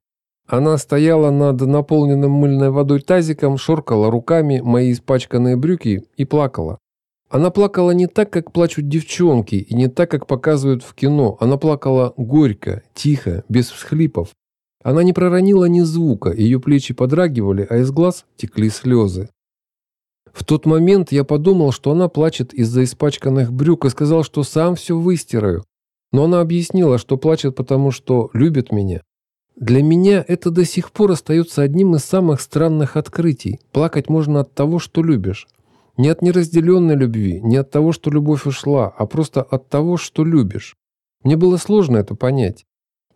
Она 0.47 0.79
стояла 0.79 1.31
над 1.31 1.61
наполненным 1.61 2.31
мыльной 2.31 2.71
водой 2.71 3.03
тазиком, 3.03 3.59
шоркала 3.59 4.11
руками 4.11 4.61
мои 4.65 4.93
испачканные 4.93 5.57
брюки 5.57 6.05
и 6.17 6.25
плакала. 6.25 6.79
Она 7.29 7.51
плакала 7.51 7.91
не 7.91 8.07
так, 8.07 8.31
как 8.31 8.53
плачут 8.53 8.89
девчонки, 8.89 9.57
и 9.57 9.75
не 9.75 9.89
так, 9.89 10.11
как 10.11 10.27
показывают 10.27 10.83
в 10.83 10.95
кино. 10.95 11.37
Она 11.41 11.59
плакала 11.59 12.15
горько, 12.17 12.83
тихо, 12.95 13.45
без 13.51 13.69
всхлипов. 13.71 14.31
Она 14.83 15.03
не 15.03 15.13
проронила 15.13 15.67
ни 15.67 15.81
звука, 15.81 16.33
ее 16.33 16.59
плечи 16.59 16.95
подрагивали, 16.95 17.67
а 17.69 17.79
из 17.79 17.91
глаз 17.91 18.25
текли 18.37 18.71
слезы. 18.71 19.29
В 20.33 20.45
тот 20.45 20.65
момент 20.65 21.13
я 21.13 21.25
подумал, 21.25 21.73
что 21.73 21.91
она 21.91 22.09
плачет 22.09 22.55
из-за 22.55 22.85
испачканных 22.85 23.53
брюк 23.53 23.85
и 23.85 23.91
сказал, 23.91 24.23
что 24.23 24.43
сам 24.43 24.77
все 24.77 24.97
выстираю. 24.97 25.65
Но 26.13 26.25
она 26.25 26.41
объяснила, 26.41 26.99
что 26.99 27.17
плачет 27.17 27.57
потому, 27.57 27.91
что 27.91 28.31
любит 28.33 28.73
меня. 28.73 29.03
Для 29.57 29.83
меня 29.83 30.25
это 30.27 30.51
до 30.51 30.65
сих 30.65 30.91
пор 30.93 31.13
остается 31.13 31.63
одним 31.63 31.95
из 31.95 32.05
самых 32.05 32.41
странных 32.41 32.97
открытий. 32.97 33.61
Плакать 33.73 34.09
можно 34.09 34.41
от 34.41 34.55
того, 34.55 34.79
что 34.79 35.03
любишь. 35.03 35.47
Не 35.99 36.09
от 36.09 36.23
неразделенной 36.23 36.97
любви, 36.97 37.41
не 37.43 37.59
от 37.59 37.71
того, 37.71 37.93
что 37.93 38.11
любовь 38.11 38.47
ушла, 38.47 38.89
а 38.97 39.07
просто 39.07 39.43
от 39.43 39.69
того, 39.69 39.99
что 39.99 40.25
любишь. 40.25 40.77
Мне 41.23 41.37
было 41.37 41.59
сложно 41.59 41.99
это 41.99 42.15
понять. 42.15 42.65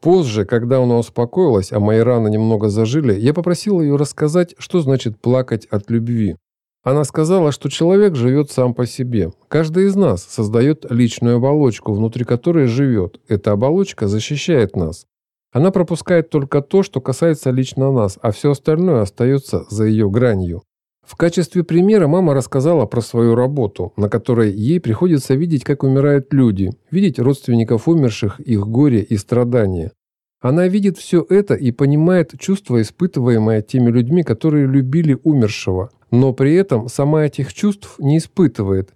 Позже, 0.05 0.45
когда 0.45 0.83
она 0.83 0.99
успокоилась, 0.99 1.73
а 1.73 1.81
мои 1.81 2.01
раны 2.01 2.29
немного 2.29 2.69
зажили, 2.69 3.19
я 3.19 3.33
попросил 3.33 3.81
ее 3.81 3.97
рассказать, 3.97 4.55
что 4.59 4.83
значит 4.83 5.19
плакать 5.19 5.65
от 5.71 5.91
любви. 5.91 6.37
Она 6.83 7.05
сказала, 7.05 7.53
что 7.53 7.71
человек 7.71 8.15
живет 8.15 8.51
сам 8.51 8.75
по 8.75 8.85
себе. 8.85 9.33
Каждый 9.49 9.87
из 9.87 9.97
нас 9.97 10.23
создает 10.23 10.85
личную 10.91 11.37
оболочку, 11.37 11.95
внутри 11.95 12.27
которой 12.27 12.67
живет. 12.67 13.19
Эта 13.29 13.53
оболочка 13.53 14.07
защищает 14.07 14.77
нас. 14.77 15.07
Она 15.53 15.71
пропускает 15.71 16.29
только 16.29 16.61
то, 16.61 16.83
что 16.83 17.01
касается 17.01 17.49
лично 17.49 17.91
нас, 17.91 18.19
а 18.21 18.31
все 18.31 18.51
остальное 18.51 19.01
остается 19.01 19.65
за 19.71 19.85
ее 19.85 20.11
гранью. 20.11 20.65
В 21.07 21.17
качестве 21.17 21.65
примера 21.65 22.07
мама 22.07 22.35
рассказала 22.35 22.87
про 22.87 23.03
свою 23.03 23.35
работу, 23.35 23.93
на 23.97 24.09
которой 24.09 24.53
ей 24.53 24.81
приходится 24.81 25.35
видеть, 25.35 25.63
как 25.63 25.83
умирают 25.83 26.33
люди, 26.33 26.71
видеть 26.91 27.19
родственников 27.19 27.89
умерших, 27.89 28.41
их 28.41 28.67
горе 28.67 29.03
и 29.03 29.17
страдания. 29.19 29.93
Она 30.41 30.67
видит 30.69 30.99
все 30.99 31.25
это 31.29 31.55
и 31.55 31.73
понимает 31.73 32.33
чувства, 32.39 32.81
испытываемые 32.81 33.63
теми 33.63 33.91
людьми, 33.91 34.23
которые 34.23 34.67
любили 34.67 35.19
умершего, 35.23 35.91
но 36.11 36.33
при 36.33 36.55
этом 36.55 36.89
сама 36.89 37.25
этих 37.25 37.53
чувств 37.53 37.97
не 37.99 38.19
испытывает. 38.19 38.93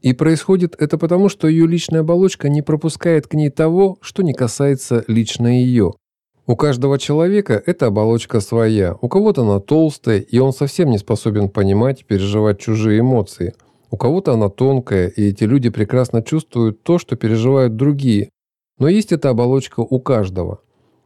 И 0.00 0.12
происходит 0.12 0.76
это 0.78 0.96
потому, 0.96 1.28
что 1.28 1.48
ее 1.48 1.66
личная 1.66 2.00
оболочка 2.00 2.48
не 2.48 2.62
пропускает 2.62 3.26
к 3.26 3.34
ней 3.34 3.50
того, 3.50 3.98
что 4.00 4.22
не 4.22 4.32
касается 4.32 5.04
лично 5.08 5.48
ее. 5.48 5.92
У 6.48 6.56
каждого 6.56 6.98
человека 6.98 7.62
эта 7.66 7.88
оболочка 7.88 8.40
своя. 8.40 8.96
У 9.02 9.08
кого-то 9.08 9.42
она 9.42 9.60
толстая, 9.60 10.20
и 10.20 10.38
он 10.38 10.54
совсем 10.54 10.88
не 10.88 10.96
способен 10.96 11.50
понимать, 11.50 12.06
переживать 12.06 12.58
чужие 12.58 13.00
эмоции. 13.00 13.52
У 13.90 13.98
кого-то 13.98 14.32
она 14.32 14.48
тонкая, 14.48 15.08
и 15.08 15.28
эти 15.28 15.44
люди 15.44 15.68
прекрасно 15.68 16.22
чувствуют 16.22 16.82
то, 16.82 16.98
что 16.98 17.16
переживают 17.16 17.76
другие. 17.76 18.30
Но 18.78 18.88
есть 18.88 19.12
эта 19.12 19.28
оболочка 19.28 19.80
у 19.80 20.00
каждого. 20.00 20.62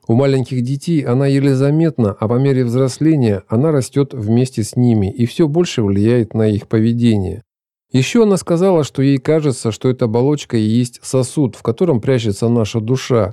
У 0.07 0.15
маленьких 0.15 0.63
детей 0.63 1.01
она 1.01 1.27
еле 1.27 1.57
заметна, 1.57 2.17
а 2.21 2.29
по 2.29 2.35
мере 2.35 2.65
взросления 2.65 3.43
она 3.49 3.73
растет 3.73 4.15
вместе 4.15 4.63
с 4.63 4.77
ними 4.77 5.13
и 5.13 5.27
все 5.27 5.49
больше 5.49 5.83
влияет 5.83 6.35
на 6.35 6.47
их 6.47 6.69
поведение. 6.69 7.43
Еще 7.91 8.23
она 8.23 8.37
сказала, 8.37 8.85
что 8.85 9.03
ей 9.03 9.19
кажется, 9.19 9.73
что 9.73 9.89
эта 9.89 10.05
оболочка 10.05 10.57
и 10.57 10.61
есть 10.61 11.01
сосуд, 11.03 11.57
в 11.57 11.63
котором 11.63 12.01
прячется 12.01 12.49
наша 12.49 12.81
душа, 12.81 13.33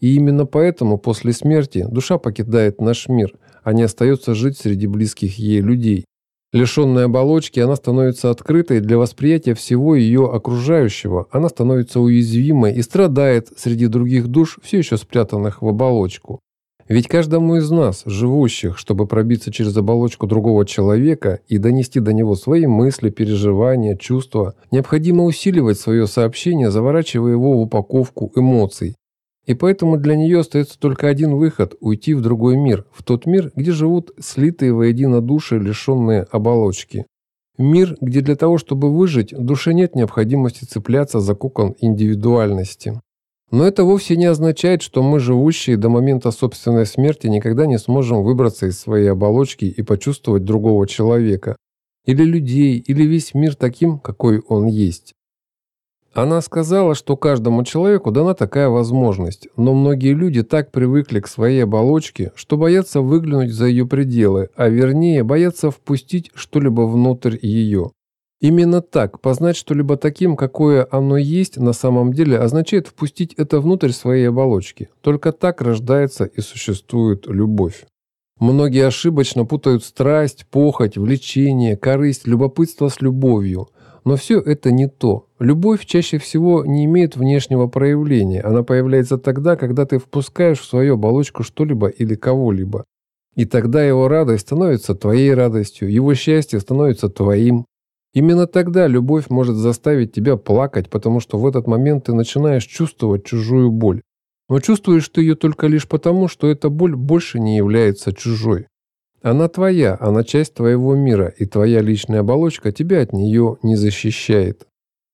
и 0.00 0.14
именно 0.14 0.46
поэтому 0.46 0.98
после 0.98 1.32
смерти 1.32 1.86
душа 1.90 2.18
покидает 2.18 2.80
наш 2.80 3.08
мир, 3.08 3.32
а 3.62 3.72
не 3.72 3.82
остается 3.82 4.34
жить 4.34 4.58
среди 4.58 4.86
близких 4.86 5.38
ей 5.38 5.60
людей. 5.60 6.04
Лишенная 6.52 7.04
оболочки, 7.04 7.60
она 7.60 7.76
становится 7.76 8.30
открытой 8.30 8.80
для 8.80 8.96
восприятия 8.96 9.52
всего 9.52 9.94
ее 9.94 10.30
окружающего, 10.32 11.26
она 11.30 11.50
становится 11.50 12.00
уязвимой 12.00 12.74
и 12.74 12.80
страдает 12.80 13.48
среди 13.58 13.86
других 13.86 14.28
душ, 14.28 14.58
все 14.62 14.78
еще 14.78 14.96
спрятанных 14.96 15.60
в 15.60 15.68
оболочку. 15.68 16.40
Ведь 16.88 17.06
каждому 17.06 17.56
из 17.56 17.70
нас, 17.70 18.02
живущих, 18.06 18.78
чтобы 18.78 19.06
пробиться 19.06 19.52
через 19.52 19.76
оболочку 19.76 20.26
другого 20.26 20.64
человека 20.64 21.40
и 21.46 21.58
донести 21.58 22.00
до 22.00 22.14
него 22.14 22.34
свои 22.34 22.66
мысли, 22.66 23.10
переживания, 23.10 23.94
чувства, 23.94 24.54
необходимо 24.70 25.24
усиливать 25.24 25.78
свое 25.78 26.06
сообщение, 26.06 26.70
заворачивая 26.70 27.32
его 27.32 27.52
в 27.52 27.60
упаковку 27.60 28.32
эмоций, 28.34 28.94
и 29.48 29.54
поэтому 29.54 29.96
для 29.96 30.14
нее 30.14 30.40
остается 30.40 30.78
только 30.78 31.08
один 31.08 31.36
выход– 31.36 31.74
уйти 31.80 32.12
в 32.12 32.20
другой 32.20 32.58
мир, 32.58 32.84
в 32.92 33.02
тот 33.02 33.24
мир, 33.24 33.50
где 33.56 33.72
живут 33.72 34.12
слитые 34.20 34.74
воедино 34.74 35.22
души, 35.22 35.58
лишенные 35.58 36.26
оболочки. 36.30 37.06
Мир, 37.56 37.96
где 38.02 38.20
для 38.20 38.36
того, 38.36 38.58
чтобы 38.58 38.94
выжить, 38.94 39.34
душе 39.34 39.72
нет 39.72 39.94
необходимости 39.94 40.66
цепляться 40.66 41.20
за 41.20 41.34
кокон 41.34 41.74
индивидуальности. 41.80 43.00
Но 43.50 43.66
это 43.66 43.84
вовсе 43.84 44.18
не 44.18 44.26
означает, 44.26 44.82
что 44.82 45.02
мы, 45.02 45.18
живущие 45.18 45.78
до 45.78 45.88
момента 45.88 46.30
собственной 46.30 46.84
смерти, 46.84 47.26
никогда 47.28 47.64
не 47.64 47.78
сможем 47.78 48.22
выбраться 48.22 48.66
из 48.66 48.78
своей 48.78 49.10
оболочки 49.10 49.64
и 49.64 49.82
почувствовать 49.82 50.44
другого 50.44 50.86
человека. 50.86 51.56
или 52.04 52.22
людей, 52.22 52.78
или 52.78 53.02
весь 53.04 53.32
мир 53.32 53.54
таким, 53.54 53.98
какой 53.98 54.40
он 54.40 54.66
есть. 54.66 55.14
Она 56.14 56.40
сказала, 56.40 56.94
что 56.94 57.16
каждому 57.16 57.64
человеку 57.64 58.10
дана 58.10 58.34
такая 58.34 58.68
возможность, 58.68 59.48
но 59.56 59.74
многие 59.74 60.14
люди 60.14 60.42
так 60.42 60.72
привыкли 60.72 61.20
к 61.20 61.28
своей 61.28 61.64
оболочке, 61.64 62.32
что 62.34 62.56
боятся 62.56 63.00
выглянуть 63.00 63.52
за 63.52 63.66
ее 63.66 63.86
пределы, 63.86 64.48
а 64.56 64.68
вернее 64.68 65.22
боятся 65.22 65.70
впустить 65.70 66.30
что-либо 66.34 66.82
внутрь 66.82 67.36
ее. 67.40 67.90
Именно 68.40 68.82
так, 68.82 69.20
познать 69.20 69.56
что-либо 69.56 69.96
таким, 69.96 70.36
какое 70.36 70.86
оно 70.90 71.16
есть 71.16 71.58
на 71.58 71.72
самом 71.72 72.12
деле, 72.12 72.38
означает 72.38 72.86
впустить 72.86 73.34
это 73.34 73.60
внутрь 73.60 73.90
своей 73.90 74.28
оболочки. 74.28 74.90
Только 75.00 75.32
так 75.32 75.60
рождается 75.60 76.24
и 76.24 76.40
существует 76.40 77.26
любовь. 77.26 77.84
Многие 78.38 78.86
ошибочно 78.86 79.44
путают 79.44 79.82
страсть, 79.84 80.46
похоть, 80.48 80.96
влечение, 80.96 81.76
корысть, 81.76 82.28
любопытство 82.28 82.88
с 82.88 83.00
любовью. 83.00 83.68
Но 84.04 84.14
все 84.14 84.40
это 84.40 84.70
не 84.70 84.88
то. 84.88 85.27
Любовь 85.38 85.86
чаще 85.86 86.18
всего 86.18 86.64
не 86.64 86.84
имеет 86.86 87.16
внешнего 87.16 87.68
проявления. 87.68 88.40
Она 88.40 88.64
появляется 88.64 89.18
тогда, 89.18 89.56
когда 89.56 89.86
ты 89.86 89.98
впускаешь 89.98 90.58
в 90.58 90.64
свою 90.64 90.94
оболочку 90.94 91.44
что-либо 91.44 91.88
или 91.88 92.16
кого-либо. 92.16 92.84
И 93.36 93.44
тогда 93.44 93.84
его 93.84 94.08
радость 94.08 94.42
становится 94.42 94.96
твоей 94.96 95.32
радостью, 95.32 95.92
его 95.92 96.12
счастье 96.14 96.58
становится 96.58 97.08
твоим. 97.08 97.66
Именно 98.12 98.48
тогда 98.48 98.88
любовь 98.88 99.30
может 99.30 99.54
заставить 99.54 100.12
тебя 100.12 100.36
плакать, 100.36 100.90
потому 100.90 101.20
что 101.20 101.38
в 101.38 101.46
этот 101.46 101.68
момент 101.68 102.06
ты 102.06 102.14
начинаешь 102.14 102.64
чувствовать 102.64 103.24
чужую 103.24 103.70
боль. 103.70 104.02
Но 104.48 104.58
чувствуешь 104.58 105.08
ты 105.08 105.20
ее 105.20 105.36
только 105.36 105.68
лишь 105.68 105.86
потому, 105.86 106.26
что 106.26 106.48
эта 106.48 106.68
боль 106.68 106.96
больше 106.96 107.38
не 107.38 107.56
является 107.56 108.12
чужой. 108.12 108.66
Она 109.22 109.48
твоя, 109.48 109.96
она 110.00 110.24
часть 110.24 110.54
твоего 110.54 110.96
мира, 110.96 111.32
и 111.38 111.44
твоя 111.44 111.80
личная 111.80 112.20
оболочка 112.20 112.72
тебя 112.72 113.02
от 113.02 113.12
нее 113.12 113.58
не 113.62 113.76
защищает. 113.76 114.67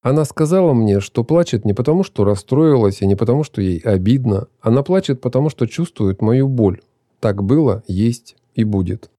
Она 0.04 0.26
сказала 0.26 0.74
мне, 0.74 1.00
что 1.00 1.24
плачет 1.24 1.64
не 1.64 1.72
потому, 1.72 2.04
что 2.04 2.24
расстроилась, 2.24 3.00
и 3.00 3.06
не 3.06 3.16
потому, 3.16 3.42
что 3.42 3.62
ей 3.62 3.78
обидно. 3.78 4.48
Она 4.60 4.82
плачет 4.82 5.22
потому, 5.22 5.48
что 5.48 5.66
чувствует 5.66 6.20
мою 6.20 6.46
боль. 6.46 6.82
Так 7.20 7.42
было, 7.42 7.82
есть 7.88 8.36
и 8.54 8.64
будет. 8.64 9.10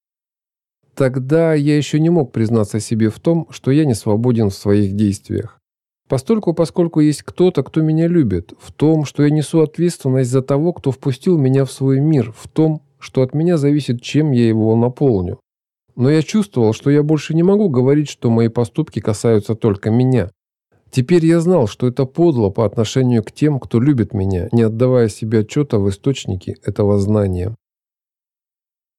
Тогда 0.93 1.55
я 1.55 1.75
еще 1.75 1.99
не 1.99 2.11
мог 2.11 2.31
признаться 2.31 2.79
себе 2.79 3.09
в 3.09 3.19
том, 3.19 3.47
что 3.49 3.71
я 3.71 3.83
не 3.83 3.95
свободен 3.95 4.51
в 4.51 4.53
своих 4.53 4.93
действиях. 4.93 5.59
Постольку, 6.07 6.53
поскольку 6.53 6.99
есть 6.99 7.23
кто-то, 7.23 7.63
кто 7.63 7.81
меня 7.81 8.07
любит, 8.07 8.53
в 8.59 8.71
том, 8.71 9.05
что 9.05 9.23
я 9.23 9.31
несу 9.31 9.61
ответственность 9.61 10.29
за 10.29 10.43
того, 10.43 10.71
кто 10.71 10.91
впустил 10.91 11.39
меня 11.39 11.65
в 11.65 11.71
свой 11.71 11.99
мир, 11.99 12.31
в 12.31 12.47
том, 12.47 12.83
что 12.99 13.23
от 13.23 13.33
меня 13.33 13.57
зависит, 13.57 14.03
чем 14.03 14.33
я 14.33 14.47
его 14.47 14.75
наполню. 14.75 15.39
Но 15.95 16.11
я 16.11 16.21
чувствовал, 16.21 16.73
что 16.73 16.91
я 16.91 17.01
больше 17.01 17.33
не 17.33 17.41
могу 17.41 17.69
говорить, 17.69 18.07
что 18.07 18.29
мои 18.29 18.49
поступки 18.49 18.99
касаются 18.99 19.55
только 19.55 19.89
меня. 19.89 20.29
Теперь 20.95 21.25
я 21.25 21.41
знал, 21.41 21.67
что 21.67 21.87
это 21.87 22.05
подло 22.05 22.49
по 22.49 22.65
отношению 22.65 23.21
к 23.21 23.29
тем, 23.29 23.59
кто 23.59 23.81
любит 23.81 24.13
меня, 24.13 24.47
не 24.53 24.61
отдавая 24.61 25.09
себе 25.09 25.39
отчета 25.39 25.77
в 25.77 25.89
источнике 25.89 26.55
этого 26.63 26.97
знания. 26.99 27.53